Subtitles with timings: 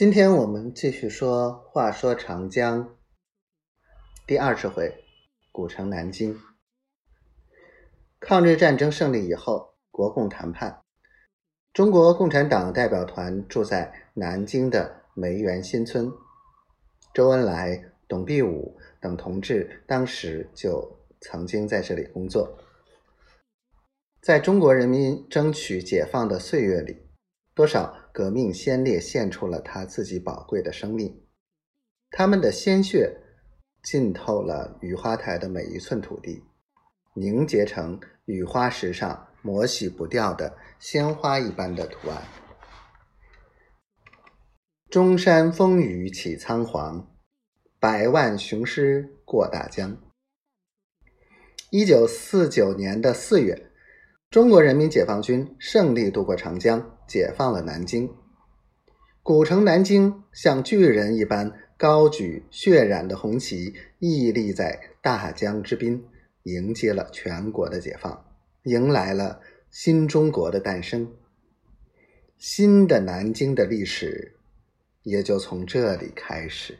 [0.00, 2.96] 今天我们继续说，话说长江
[4.26, 5.04] 第二十回，
[5.52, 6.40] 古城南京。
[8.18, 10.80] 抗日战争胜利以后，国共谈判，
[11.74, 16.10] 中国共产党代表团住在南京的梅园新村。
[17.12, 22.56] 周恩来、董必武等同志当时就曾经在这里工作。
[24.22, 27.02] 在中国人民争取解放的岁月里，
[27.60, 31.22] 多少革命先烈献出了他自己宝贵的生命，
[32.08, 33.20] 他们的鲜血
[33.82, 36.42] 浸透了雨花台的每一寸土地，
[37.12, 42.22] 凝结成雨花石上磨洗不掉的鲜花一般的图案。
[44.88, 47.14] 中山风雨起苍黄，
[47.78, 49.98] 百万雄师过大江。
[51.68, 53.69] 一九四九年的四月。
[54.30, 58.08] 中国人民解放军胜利渡过长江，解放了南京。
[59.24, 66.04] 古城南京像巨人一般高举血染的红旗，屹立在大江之滨，
[66.44, 68.24] 迎接了全国的解放，
[68.62, 69.40] 迎来了
[69.72, 71.12] 新中国的诞生。
[72.38, 74.36] 新的南京的历史
[75.02, 76.78] 也就从这里开始。